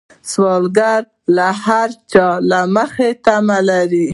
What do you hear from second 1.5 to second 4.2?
هر چا له مخې تمه لري